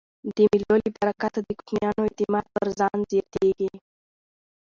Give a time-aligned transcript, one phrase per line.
[0.35, 3.71] د مېلو له برکته د کوچنیانو اعتماد پر ځان زیاتېږي.